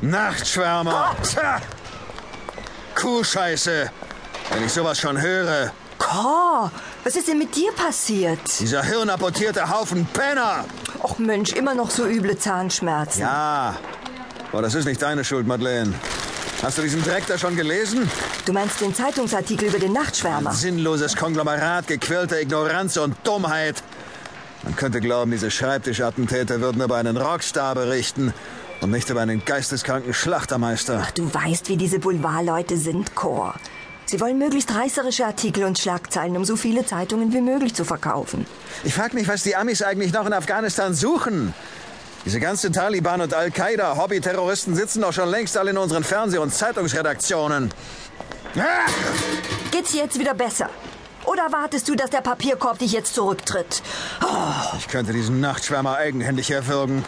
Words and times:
Nachtschwärmer. 0.00 1.16
Tja. 1.22 1.60
Kuhscheiße. 2.94 3.90
Wenn 4.50 4.64
ich 4.64 4.72
sowas 4.72 4.98
schon 4.98 5.20
höre. 5.20 5.72
Cor, 5.98 6.70
was 7.04 7.16
ist 7.16 7.28
denn 7.28 7.38
mit 7.38 7.54
dir 7.56 7.72
passiert? 7.72 8.38
Dieser 8.60 8.82
hirnapportierte 8.82 9.68
Haufen 9.68 10.06
Penner. 10.06 10.64
Och 11.02 11.18
Mensch, 11.18 11.52
immer 11.52 11.74
noch 11.74 11.90
so 11.90 12.06
üble 12.06 12.38
Zahnschmerzen. 12.38 13.22
Ja. 13.22 13.76
Aber 14.52 14.62
das 14.62 14.74
ist 14.74 14.84
nicht 14.84 15.02
deine 15.02 15.24
Schuld, 15.24 15.46
Madeleine. 15.46 15.92
Hast 16.62 16.78
du 16.78 16.82
diesen 16.82 17.04
Dreck 17.04 17.26
da 17.26 17.36
schon 17.36 17.56
gelesen? 17.56 18.10
Du 18.46 18.52
meinst 18.52 18.80
den 18.80 18.94
Zeitungsartikel 18.94 19.68
über 19.68 19.78
den 19.78 19.92
Nachtschwärmer? 19.92 20.50
Ein 20.50 20.56
sinnloses 20.56 21.16
Konglomerat 21.16 21.88
gequälter 21.88 22.40
Ignoranz 22.40 22.96
und 22.96 23.16
Dummheit. 23.24 23.82
Man 24.62 24.74
könnte 24.74 25.00
glauben, 25.00 25.30
diese 25.30 25.50
Schreibtischattentäter 25.50 26.60
würden 26.60 26.82
über 26.82 26.96
einen 26.96 27.16
Rockstar 27.16 27.74
berichten 27.74 28.32
und 28.80 28.90
nicht 28.90 29.10
über 29.10 29.20
einen 29.20 29.44
geisteskranken 29.44 30.14
Schlachtermeister. 30.14 31.02
Ach, 31.04 31.10
du 31.10 31.32
weißt, 31.32 31.68
wie 31.68 31.76
diese 31.76 31.98
Boulevardleute 31.98 32.76
sind, 32.76 33.14
Cor. 33.14 33.54
Sie 34.06 34.20
wollen 34.20 34.38
möglichst 34.38 34.74
reißerische 34.74 35.26
Artikel 35.26 35.64
und 35.64 35.78
Schlagzeilen, 35.78 36.36
um 36.36 36.44
so 36.44 36.56
viele 36.56 36.86
Zeitungen 36.86 37.32
wie 37.32 37.42
möglich 37.42 37.74
zu 37.74 37.84
verkaufen. 37.84 38.46
Ich 38.84 38.94
frage 38.94 39.14
mich, 39.14 39.28
was 39.28 39.42
die 39.42 39.54
Amis 39.54 39.82
eigentlich 39.82 40.12
noch 40.12 40.24
in 40.26 40.32
Afghanistan 40.32 40.94
suchen. 40.94 41.52
Diese 42.24 42.40
ganzen 42.40 42.72
Taliban 42.72 43.20
und 43.20 43.34
Al-Qaida, 43.34 43.96
Hobby-Terroristen 43.96 44.74
sitzen 44.74 45.02
doch 45.02 45.12
schon 45.12 45.28
längst 45.28 45.56
alle 45.58 45.70
in 45.70 45.78
unseren 45.78 46.04
Fernseh- 46.04 46.38
und 46.38 46.54
Zeitungsredaktionen. 46.54 47.70
Ah! 48.56 48.60
Geht's 49.70 49.92
dir 49.92 50.02
jetzt 50.04 50.18
wieder 50.18 50.34
besser? 50.34 50.70
Oder 51.26 51.52
wartest 51.52 51.86
du, 51.88 51.94
dass 51.94 52.08
der 52.08 52.22
Papierkorb 52.22 52.78
dich 52.78 52.92
jetzt 52.92 53.14
zurücktritt? 53.14 53.82
Oh, 54.24 54.76
Ich 54.78 54.88
könnte 54.88 55.12
diesen 55.12 55.40
Nachtschwärmer 55.40 55.96
eigenhändig 55.96 56.50
erwürgen. 56.50 57.04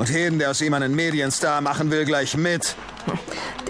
Und 0.00 0.08
jeden, 0.08 0.38
der 0.38 0.50
aus 0.50 0.62
ihm 0.62 0.72
einen 0.72 0.94
Medienstar 0.94 1.60
machen 1.60 1.90
will, 1.90 2.06
gleich 2.06 2.34
mit. 2.34 2.74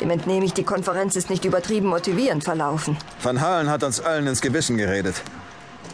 dem 0.01 0.11
entnehme 0.11 0.45
ich, 0.45 0.53
die 0.53 0.63
Konferenz 0.63 1.17
ist 1.17 1.29
nicht 1.29 1.45
übertrieben 1.45 1.89
motivierend 1.89 2.45
verlaufen. 2.45 2.97
Van 3.21 3.41
Halen 3.41 3.69
hat 3.69 3.83
uns 3.83 4.01
allen 4.01 4.29
ins 4.29 4.41
Gewissen 4.41 4.77
geredet. 4.77 5.23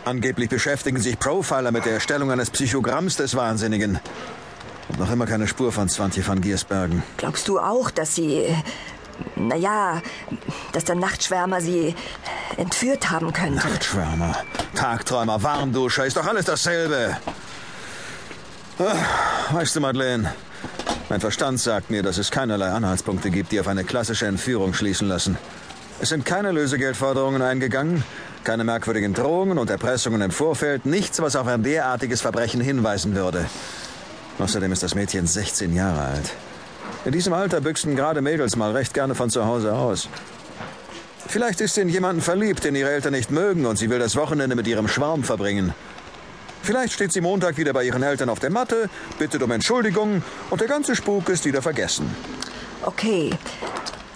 Angeblich 0.05 0.51
beschäftigen 0.51 1.01
sich 1.01 1.19
Profiler 1.19 1.73
mit 1.73 1.87
der 1.87 1.95
Erstellung 1.95 2.31
eines 2.31 2.51
Psychogramms 2.51 3.17
des 3.17 3.35
Wahnsinnigen. 3.35 3.99
Und 4.91 4.99
noch 4.99 5.11
immer 5.11 5.25
keine 5.25 5.49
Spur 5.49 5.73
von 5.73 5.89
Swantje 5.89 6.29
van 6.29 6.43
Giersbergen. 6.43 7.03
Glaubst 7.17 7.49
du 7.49 7.59
auch, 7.59 7.91
dass 7.91 8.15
sie. 8.15 8.45
Naja, 9.37 10.03
dass 10.73 10.85
der 10.85 10.97
Nachtschwärmer 10.97 11.63
sie 11.63 11.95
entführt 12.59 13.11
haben 13.11 13.33
könnte? 13.33 13.67
Nachtschwärmer, 13.67 14.37
Tagträumer, 14.75 15.43
Warmduscher, 15.43 16.05
ist 16.05 16.19
doch 16.19 16.27
alles 16.27 16.45
dasselbe. 16.45 17.17
Ah, 18.79 18.95
Weißt 19.51 19.77
du, 19.77 19.81
Madeleine, 19.81 20.35
mein 21.09 21.21
Verstand 21.21 21.61
sagt 21.61 21.89
mir, 21.89 22.03
dass 22.03 22.19
es 22.19 22.33
keinerlei 22.33 22.69
Anhaltspunkte 22.69 23.31
gibt, 23.31 23.53
die 23.53 23.61
auf 23.61 23.69
eine 23.69 23.85
klassische 23.85 24.27
Entführung 24.27 24.75
schließen 24.75 25.07
lassen. 25.07 25.39
Es 26.01 26.09
sind 26.09 26.25
keine 26.25 26.51
Lösegeldforderungen 26.51 27.43
eingegangen, 27.43 28.03
keine 28.43 28.65
merkwürdigen 28.65 29.15
Drohungen 29.15 29.59
und 29.59 29.71
Erpressungen 29.71 30.21
im 30.21 30.33
Vorfeld, 30.33 30.85
nichts, 30.85 31.23
was 31.23 31.37
auf 31.37 31.47
ein 31.47 31.63
derartiges 31.63 32.23
Verbrechen 32.23 32.61
hinweisen 32.61 33.15
würde. 33.15 33.47
Außerdem 34.41 34.73
ist 34.73 34.83
das 34.83 34.97
Mädchen 34.97 35.29
16 35.29 35.75
Jahre 35.77 36.03
alt. 36.03 36.33
In 37.05 37.13
diesem 37.13 37.33
Alter 37.33 37.61
büchsen 37.61 37.95
gerade 37.95 38.23
Mädels 38.23 38.57
mal 38.57 38.73
recht 38.73 38.95
gerne 38.95 39.15
von 39.15 39.31
zu 39.31 39.47
Hause 39.47 39.75
aus. 39.75 40.09
Vielleicht 41.29 41.61
ist 41.61 41.75
sie 41.75 41.83
in 41.83 41.89
jemanden 41.89 42.21
verliebt, 42.21 42.65
den 42.65 42.75
ihre 42.75 42.91
Eltern 42.91 43.13
nicht 43.13 43.31
mögen 43.31 43.65
und 43.65 43.77
sie 43.77 43.91
will 43.91 44.01
das 44.01 44.17
Wochenende 44.17 44.57
mit 44.57 44.67
ihrem 44.67 44.89
Schwarm 44.89 45.23
verbringen. 45.23 45.73
Vielleicht 46.67 46.95
steht 46.95 47.13
sie 47.13 47.21
Montag 47.21 47.57
wieder 47.59 47.73
bei 47.73 47.85
ihren 47.85 48.03
Eltern 48.03 48.29
auf 48.29 48.41
der 48.41 48.51
Matte, 48.51 48.91
bittet 49.21 49.41
um 49.41 49.53
Entschuldigung 49.53 50.25
und 50.51 50.61
der 50.61 50.67
ganze 50.67 50.97
Spuk 50.97 51.29
ist 51.29 51.45
wieder 51.45 51.63
vergessen. 51.63 52.13
Okay. 52.83 53.31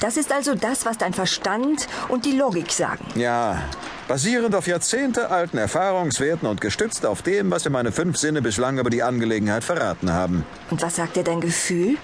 Das 0.01 0.17
ist 0.17 0.33
also 0.33 0.57
das, 0.57 0.85
was 0.85 0.99
dein 0.99 1.15
Verstand 1.15 1.87
und 2.09 2.25
die 2.25 2.33
Logik 2.33 2.73
sagen. 2.73 3.07
Ja, 3.15 3.63
basierend 4.09 4.57
auf 4.57 4.67
Jahrzehnte 4.67 5.31
alten 5.31 5.59
Erfahrungswerten 5.59 6.49
und 6.49 6.61
gestützt 6.61 7.07
auf 7.07 7.23
dem, 7.23 7.53
was 7.53 7.65
mir 7.67 7.71
meine 7.71 7.93
fünf 7.93 8.17
Sinne 8.17 8.43
bislang 8.43 8.79
über 8.79 8.91
die 8.91 9.05
Angelegenheit 9.05 9.63
verraten 9.63 10.13
haben. 10.13 10.45
Und 10.71 10.83
was 10.83 10.97
sagt 10.97 11.15
dir 11.15 11.23
dein 11.23 11.41
Gefühl? 11.41 11.99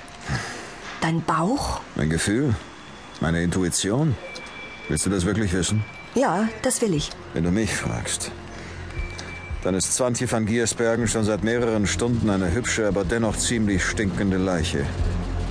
Dein 1.01 1.25
Bauch? 1.25 1.81
Mein 1.97 2.09
Gefühl? 2.09 2.55
Meine 3.21 3.43
Intuition? 3.43 4.15
Willst 4.89 5.07
du 5.07 5.11
das 5.11 5.25
wirklich 5.25 5.53
wissen? 5.53 5.85
Ja, 6.15 6.49
das 6.63 6.81
will 6.83 6.95
ich. 6.95 7.11
Wenn 7.35 7.43
du 7.43 7.51
mich 7.51 7.75
fragst. 7.75 8.31
Dann 9.67 9.75
ist 9.75 9.97
Zwantje 9.97 10.31
van 10.31 10.47
Giersbergen 10.47 11.09
schon 11.09 11.25
seit 11.25 11.43
mehreren 11.43 11.89
Stunden 11.89 12.31
eine 12.31 12.55
hübsche, 12.55 12.87
aber 12.87 13.05
dennoch 13.05 13.37
ziemlich 13.37 13.85
stinkende 13.85 14.37
Leiche. 14.37 14.87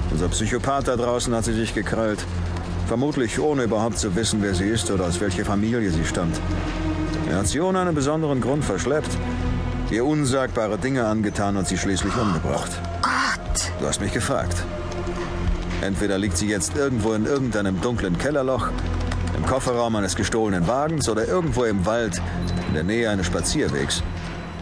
Unser 0.09 0.29
Psychopath 0.29 0.87
da 0.87 0.95
draußen 0.95 1.35
hat 1.35 1.43
sie 1.43 1.51
sich 1.51 1.75
gekrallt. 1.75 2.25
Vermutlich 2.87 3.37
ohne 3.41 3.63
überhaupt 3.63 3.99
zu 3.99 4.15
wissen, 4.15 4.41
wer 4.41 4.55
sie 4.55 4.69
ist 4.69 4.89
oder 4.89 5.07
aus 5.07 5.19
welcher 5.19 5.43
Familie 5.43 5.91
sie 5.91 6.05
stammt. 6.05 6.39
Er 7.29 7.39
hat 7.39 7.47
sie 7.47 7.59
ohne 7.59 7.81
einen 7.81 7.93
besonderen 7.93 8.39
Grund 8.39 8.63
verschleppt, 8.63 9.09
ihr 9.91 10.05
unsagbare 10.05 10.77
Dinge 10.77 11.05
angetan 11.05 11.57
und 11.57 11.67
sie 11.67 11.77
schließlich 11.77 12.15
umgebracht. 12.15 12.71
Gott! 13.01 13.71
Du 13.81 13.85
hast 13.85 13.99
mich 13.99 14.13
gefragt. 14.13 14.63
Entweder 15.81 16.17
liegt 16.17 16.37
sie 16.37 16.47
jetzt 16.47 16.77
irgendwo 16.77 17.11
in 17.11 17.25
irgendeinem 17.25 17.81
dunklen 17.81 18.17
Kellerloch, 18.17 18.69
im 19.45 19.51
Kofferraum 19.51 19.95
eines 19.95 20.16
gestohlenen 20.16 20.67
Wagens 20.67 21.07
oder 21.07 21.28
irgendwo 21.28 21.66
im 21.66 21.85
Wald 21.85 22.19
in 22.67 22.73
der 22.73 22.83
Nähe 22.83 23.11
eines 23.11 23.28
Spazierwegs. 23.28 24.01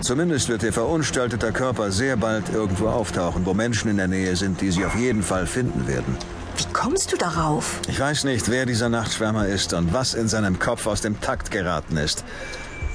Zumindest 0.01 0.49
wird 0.49 0.61
ihr 0.63 0.73
verunstalteter 0.73 1.53
Körper 1.53 1.89
sehr 1.89 2.17
bald 2.17 2.49
irgendwo 2.53 2.87
auftauchen, 2.87 3.45
wo 3.45 3.53
Menschen 3.53 3.89
in 3.89 3.95
der 3.95 4.09
Nähe 4.09 4.35
sind, 4.35 4.59
die 4.59 4.71
sie 4.71 4.83
auf 4.83 4.95
jeden 4.95 5.23
Fall 5.23 5.47
finden 5.47 5.87
werden. 5.87 6.17
Wie 6.57 6.65
kommst 6.73 7.13
du 7.13 7.17
darauf? 7.17 7.79
Ich 7.87 7.97
weiß 7.97 8.25
nicht, 8.25 8.49
wer 8.49 8.65
dieser 8.65 8.89
Nachtschwärmer 8.89 9.47
ist 9.47 9.71
und 9.73 9.93
was 9.93 10.15
in 10.15 10.27
seinem 10.27 10.59
Kopf 10.59 10.85
aus 10.85 10.99
dem 10.99 11.21
Takt 11.21 11.49
geraten 11.49 11.95
ist. 11.95 12.25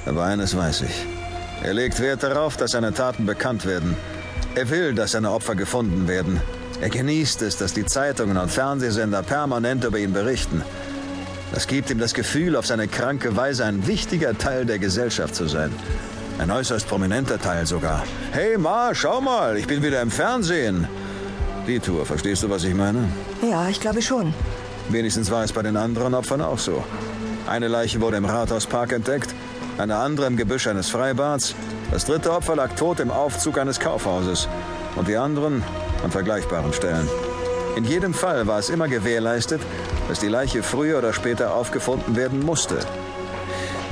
Aber 0.05 0.25
eines 0.25 0.55
weiß 0.55 0.81
ich. 0.81 1.07
Er 1.63 1.73
legt 1.73 1.99
Wert 1.99 2.21
darauf, 2.21 2.55
dass 2.55 2.71
seine 2.71 2.93
Taten 2.93 3.25
bekannt 3.25 3.65
werden. 3.65 3.97
Er 4.53 4.69
will, 4.69 4.93
dass 4.93 5.13
seine 5.13 5.31
Opfer 5.31 5.55
gefunden 5.55 6.07
werden. 6.07 6.39
Er 6.81 6.89
genießt 6.89 7.41
es, 7.41 7.57
dass 7.57 7.73
die 7.73 7.85
Zeitungen 7.85 8.37
und 8.37 8.51
Fernsehsender 8.51 9.23
permanent 9.23 9.83
über 9.85 9.97
ihn 9.97 10.13
berichten. 10.13 10.61
Das 11.51 11.67
gibt 11.67 11.89
ihm 11.89 11.99
das 11.99 12.13
Gefühl, 12.13 12.55
auf 12.55 12.65
seine 12.65 12.87
kranke 12.87 13.35
Weise 13.35 13.65
ein 13.65 13.87
wichtiger 13.87 14.37
Teil 14.37 14.65
der 14.65 14.79
Gesellschaft 14.79 15.35
zu 15.35 15.47
sein. 15.47 15.71
Ein 16.37 16.51
äußerst 16.51 16.87
prominenter 16.87 17.39
Teil 17.39 17.65
sogar. 17.65 18.03
Hey 18.31 18.57
Ma, 18.57 18.91
schau 18.93 19.19
mal, 19.19 19.57
ich 19.57 19.67
bin 19.67 19.83
wieder 19.83 20.01
im 20.01 20.11
Fernsehen. 20.11 20.87
Die 21.67 21.79
Tour, 21.79 22.05
verstehst 22.05 22.43
du, 22.43 22.49
was 22.49 22.63
ich 22.63 22.73
meine? 22.73 23.09
Ja, 23.41 23.67
ich 23.67 23.79
glaube 23.79 24.01
schon. 24.01 24.33
Wenigstens 24.89 25.29
war 25.29 25.43
es 25.43 25.51
bei 25.51 25.61
den 25.61 25.75
anderen 25.75 26.13
Opfern 26.13 26.41
auch 26.41 26.59
so. 26.59 26.83
Eine 27.47 27.67
Leiche 27.67 27.99
wurde 27.99 28.17
im 28.17 28.25
Rathauspark 28.25 28.93
entdeckt, 28.93 29.33
eine 29.77 29.95
andere 29.97 30.27
im 30.27 30.37
Gebüsch 30.37 30.67
eines 30.67 30.89
Freibads. 30.89 31.55
Das 31.91 32.05
dritte 32.05 32.31
Opfer 32.31 32.55
lag 32.55 32.73
tot 32.73 32.99
im 32.99 33.11
Aufzug 33.11 33.57
eines 33.57 33.79
Kaufhauses 33.79 34.47
und 34.95 35.07
die 35.07 35.17
anderen 35.17 35.63
an 36.03 36.11
vergleichbaren 36.11 36.73
Stellen. 36.73 37.07
In 37.75 37.85
jedem 37.85 38.13
Fall 38.13 38.47
war 38.47 38.59
es 38.59 38.69
immer 38.69 38.87
gewährleistet, 38.87 39.61
dass 40.09 40.19
die 40.19 40.27
Leiche 40.27 40.63
früher 40.63 40.97
oder 40.97 41.13
später 41.13 41.53
aufgefunden 41.53 42.15
werden 42.15 42.43
musste. 42.43 42.79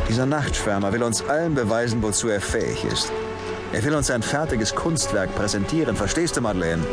Dieser 0.10 0.26
Nachtschwärmer 0.26 0.92
will 0.92 1.04
uns 1.04 1.24
allen 1.30 1.54
beweisen, 1.54 2.02
wozu 2.02 2.28
er 2.28 2.42
fähig 2.42 2.84
ist. 2.84 3.12
Er 3.72 3.84
will 3.84 3.94
uns 3.94 4.10
ein 4.10 4.24
fertiges 4.24 4.74
Kunstwerk 4.76 5.34
präsentieren, 5.36 5.96
verstehst 5.96 6.36
du, 6.36 6.42
Madeleine? 6.42 6.84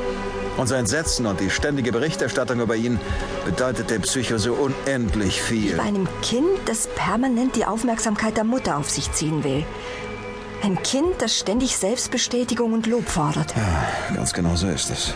Unser 0.57 0.79
Entsetzen 0.79 1.27
und 1.27 1.41
die 1.41 1.51
ständige 1.51 1.91
Berichterstattung 1.91 2.61
über 2.61 2.77
ihn 2.77 3.01
bedeutet 3.45 3.91
dem 3.91 4.03
Psycho 4.03 4.39
so 4.39 4.55
unendlich 4.55 5.43
viel. 5.43 5.77
Bei 5.77 5.85
einem 5.85 6.07
Kind, 6.23 6.47
das 6.67 6.87
permanent 6.95 7.57
die 7.57 7.65
Aufmerksamkeit 7.65 8.37
der 8.37 8.45
Mutter 8.45 8.77
auf 8.77 8.91
sich 8.91 9.11
ziehen 9.13 9.43
will. 9.43 9.65
Ein 10.63 10.81
Kind, 10.83 11.15
das 11.19 11.37
ständig 11.37 11.77
Selbstbestätigung 11.77 12.73
und 12.73 12.87
Lob 12.87 13.09
fordert. 13.09 13.55
Ganz 14.15 14.33
genau 14.33 14.55
so 14.55 14.69
ist 14.69 14.91
es. 14.91 15.15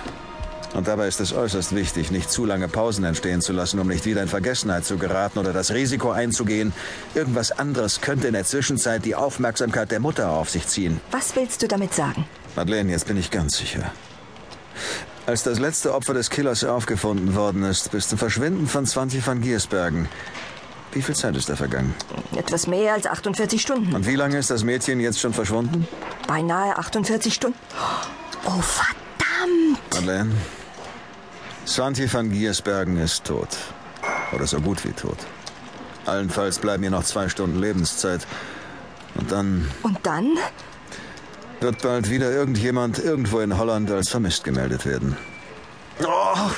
Und 0.75 0.87
dabei 0.87 1.09
ist 1.09 1.21
es 1.21 1.33
äußerst 1.33 1.75
wichtig, 1.75 2.11
nicht 2.11 2.31
zu 2.31 2.45
lange 2.45 2.69
Pausen 2.69 3.05
entstehen 3.05 3.41
zu 3.41 3.53
lassen, 3.53 3.81
um 3.81 3.89
nicht 3.89 4.05
wieder 4.05 4.23
in 4.23 4.29
Vergessenheit 4.29 4.85
zu 4.85 4.99
geraten 4.99 5.39
oder 5.39 5.53
das 5.53 5.73
Risiko 5.73 6.11
einzugehen, 6.11 6.73
irgendwas 7.15 7.53
anderes 7.53 8.01
könnte 8.01 8.29
in 8.29 8.35
der 8.35 8.45
Zwischenzeit 8.45 9.05
die 9.05 9.15
Aufmerksamkeit 9.15 9.91
der 9.91 10.01
Mutter 10.01 10.31
auf 10.31 10.51
sich 10.51 10.67
ziehen. 10.67 11.01
Was 11.11 11.35
willst 11.37 11.63
du 11.63 11.69
damit 11.69 11.95
sagen? 11.95 12.27
Madeleine, 12.55 12.93
jetzt 12.93 13.07
bin 13.07 13.17
ich 13.17 13.31
ganz 13.31 13.57
sicher. 13.57 13.93
Als 15.27 15.43
das 15.43 15.59
letzte 15.59 15.95
Opfer 15.95 16.15
des 16.15 16.31
Killers 16.31 16.65
aufgefunden 16.65 17.35
worden 17.35 17.63
ist, 17.65 17.91
bis 17.91 18.09
zum 18.09 18.19
Verschwinden 18.19 18.67
von 18.67 18.87
20 18.87 19.27
van 19.27 19.41
Giersbergen, 19.43 20.09
wie 20.93 21.03
viel 21.03 21.15
Zeit 21.15 21.37
ist 21.37 21.49
da 21.51 21.57
vergangen? 21.57 21.95
Etwas 22.35 22.67
mehr 22.67 22.95
als 22.95 23.07
48 23.07 23.61
Stunden. 23.61 23.95
Und 23.95 24.07
wie 24.07 24.17
lange 24.17 24.39
ist 24.39 24.51
das 24.51 24.65
Mädchen 24.65 25.01
jetzt 25.01 25.21
schon 25.21 25.35
verschwunden? 25.35 25.87
Beinahe 26.27 26.79
48 26.79 27.35
Stunden. 27.35 27.59
Oh, 28.47 28.61
verdammt! 28.63 29.79
Madeleine, 29.93 30.33
Swanti 31.69 32.09
van 32.13 32.31
Giersbergen 32.31 32.97
ist 32.97 33.25
tot. 33.25 33.49
Oder 34.33 34.47
so 34.47 34.59
gut 34.59 34.85
wie 34.87 34.93
tot. 34.93 35.19
Allenfalls 36.07 36.59
bleiben 36.59 36.83
ihr 36.83 36.91
noch 36.91 37.05
zwei 37.05 37.29
Stunden 37.29 37.61
Lebenszeit. 37.61 38.27
Und 39.17 39.31
dann 39.31 39.71
Und 39.83 39.99
dann? 40.03 40.39
wird 41.61 41.83
bald 41.83 42.09
wieder 42.09 42.31
irgendjemand 42.33 42.99
irgendwo 42.99 43.41
in 43.41 43.59
Holland 43.59 43.91
als 43.91 44.09
vermisst 44.09 44.45
gemeldet 44.45 44.87
werden. 44.87 45.17
Oh. 46.03 46.51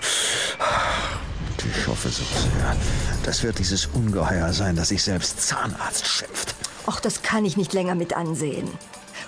Ich 1.59 1.87
hoffe 1.89 2.09
so 2.09 2.23
sehr. 2.23 2.77
Das 3.25 3.43
wird 3.43 3.59
dieses 3.59 3.87
Ungeheuer 3.87 4.53
sein, 4.53 4.77
das 4.77 4.91
sich 4.91 5.03
selbst 5.03 5.41
Zahnarzt 5.41 6.07
schimpft. 6.07 6.55
Ach, 6.87 7.01
das 7.01 7.23
kann 7.23 7.45
ich 7.45 7.57
nicht 7.57 7.73
länger 7.73 7.97
mit 7.97 8.15
ansehen. 8.17 8.71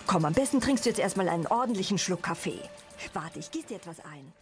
Komm, 0.06 0.24
am 0.26 0.32
besten 0.32 0.60
trinkst 0.60 0.84
du 0.84 0.90
jetzt 0.90 0.98
erstmal 1.00 1.28
einen 1.28 1.46
ordentlichen 1.48 1.98
Schluck 1.98 2.22
Kaffee. 2.22 2.60
Warte, 3.14 3.40
ich 3.40 3.50
gieße 3.50 3.66
dir 3.68 3.76
etwas 3.76 3.96
ein. 4.00 4.32